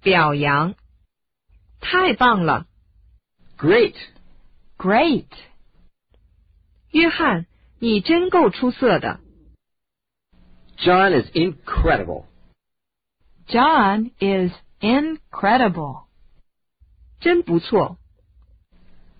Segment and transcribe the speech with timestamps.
[0.00, 0.74] 表扬。
[1.80, 2.66] 太棒了，
[3.58, 3.96] Great.
[4.78, 5.28] Great.
[6.90, 7.46] 约翰，
[7.78, 9.20] 你真够出色的。
[10.78, 12.26] John is incredible.
[13.46, 16.06] John is incredible.
[17.20, 17.98] 真不错，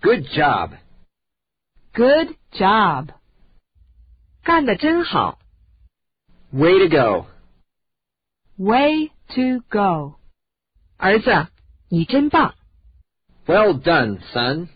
[0.00, 0.78] Good job.
[1.92, 3.08] Good job.
[4.42, 5.38] 干得真好。
[6.52, 7.26] Way to go.
[8.56, 10.18] Way to go.
[11.03, 11.49] 儿子，
[11.89, 12.55] 你真棒。
[13.45, 14.69] Well done, son.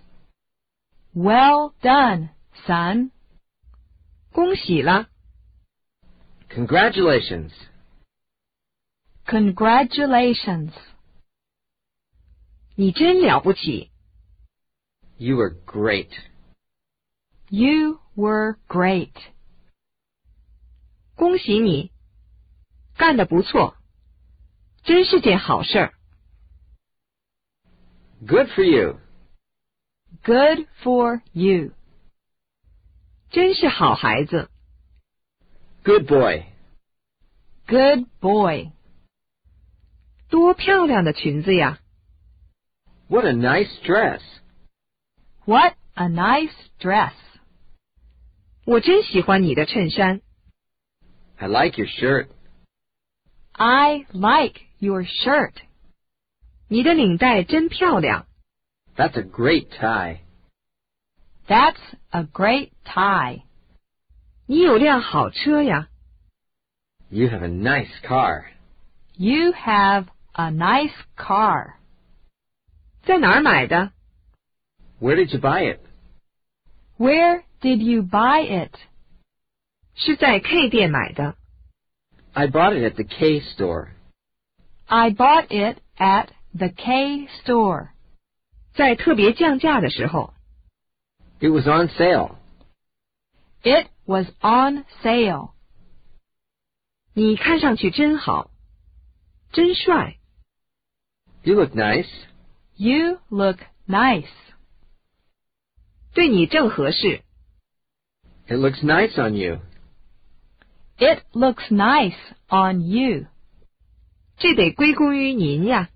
[1.15, 2.31] Well done,
[2.65, 3.11] son.
[4.33, 5.07] 恭喜了
[6.49, 7.53] ，Congratulations.
[9.25, 10.73] Congratulations.
[12.75, 13.89] 你真了不起。
[15.15, 16.09] You were great.
[17.47, 19.13] You were great.
[21.15, 21.93] 恭喜你，
[22.97, 23.77] 干得不错，
[24.83, 25.93] 真是件好事儿。
[28.26, 28.98] Good for you.
[30.22, 31.72] Good for you.
[33.30, 34.50] 真是好孩子，
[35.84, 36.44] Good boy.
[37.66, 38.72] Good boy.
[40.28, 41.78] 多漂亮的裙子呀！
[43.08, 44.20] What a nice dress.
[45.44, 47.12] What a nice dress.
[48.64, 50.20] 我真喜欢你的衬衫，
[51.36, 52.28] I like your shirt.
[53.52, 55.54] I like your shirt.
[56.68, 58.26] 你的领带真漂亮，
[58.96, 60.20] That's a great tie.
[61.46, 63.42] That's a great tie.
[64.46, 65.88] 你有辆好车呀！
[67.08, 68.44] You have a nice car.
[69.16, 71.74] You have a nice car.
[73.02, 73.92] 在哪儿买的？
[75.00, 75.80] Where did you buy it?
[76.98, 78.74] Where did you buy it?
[79.94, 81.36] 是在 K 店买的。
[82.32, 83.88] I bought it at the K store.
[84.86, 87.90] I bought it at the K store.
[88.74, 90.32] 在特别降价的时候，
[91.40, 92.36] It was on sale.
[93.62, 95.52] It was on sale.
[97.14, 98.50] 你看上去真好，
[99.52, 100.18] 真帅。
[101.42, 102.08] You look nice.
[102.76, 104.30] You look nice.
[106.14, 107.22] 对你正合适。
[108.46, 109.60] It looks nice on you.
[110.98, 112.16] It looks nice
[112.48, 113.26] on you.
[114.38, 115.90] 这得归功于您呀！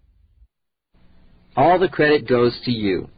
[1.55, 3.09] All the credit goes to you.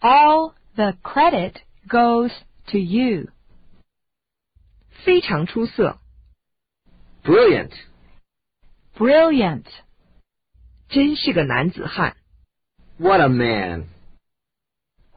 [0.00, 1.56] All the credit
[1.88, 2.30] goes
[2.70, 3.30] to you.
[5.04, 5.98] 非常出色，
[7.24, 7.72] Brilliant.
[8.96, 9.64] Brilliant.
[10.88, 12.16] 真是个男子汉。
[12.98, 13.86] What a man.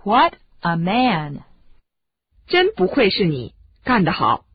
[0.03, 1.43] What a man.
[2.47, 4.45] 真不愧是你，干得好。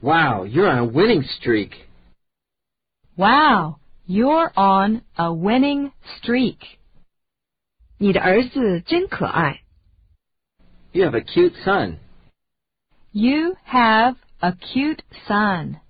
[0.00, 1.72] Wow, you're on a winning streak.
[3.16, 3.78] Wow,
[4.10, 6.58] you're on a winning streak.
[7.98, 9.62] 你的儿子真可爱。
[10.92, 11.98] You have a cute son.
[13.12, 15.80] You have a cute son.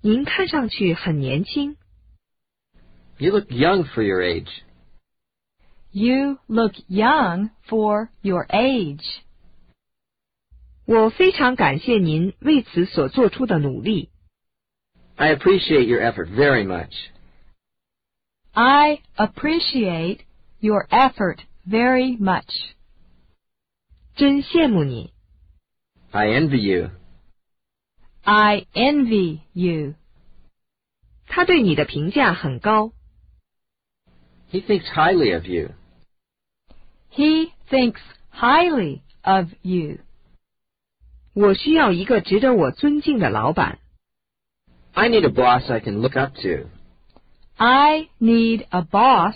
[0.00, 1.76] 您看上去很年轻。
[3.18, 4.50] You look young for your age.
[5.92, 9.04] You look young for your age.
[10.84, 14.10] 我非常感谢您为此所做出的努力。
[15.22, 16.92] I appreciate your effort very much.
[18.56, 20.24] I appreciate
[20.58, 22.74] your effort very much.
[24.16, 25.12] 真羡慕你。
[26.10, 26.90] I envy you.
[28.24, 29.94] I envy you.
[31.28, 32.90] 他对你的评价很高。
[34.50, 35.70] He thinks highly of you.
[37.12, 38.00] He thinks
[38.32, 39.98] highly of you.
[41.32, 43.78] 我需要一个值得我尊敬的老板。
[44.96, 46.68] I need a boss I can look up to.
[47.58, 49.34] I need a boss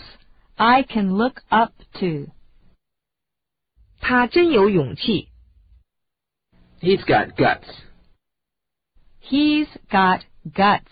[0.57, 2.27] I can look up to.
[3.99, 5.29] 他真有勇气。
[6.79, 7.67] He's got guts.
[9.21, 10.21] He's got
[10.53, 10.91] guts.